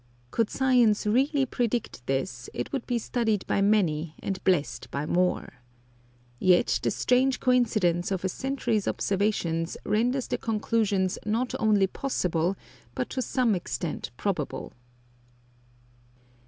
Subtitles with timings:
[0.31, 5.53] Could science really predict this, it would be studied by many and blessed by more.
[6.39, 12.57] Yet the strange coincidence of a century's observations renders the conclusions not only possible,
[12.95, 14.73] but to some extent probable.